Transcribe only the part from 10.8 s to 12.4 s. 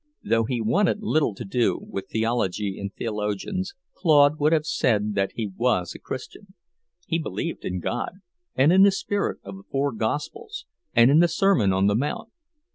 and in the Sermon on the Mount.